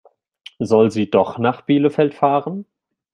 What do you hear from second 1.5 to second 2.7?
Bielefeld fahren?